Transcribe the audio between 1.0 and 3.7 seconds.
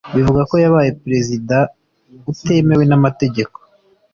President utemewe n’amategeko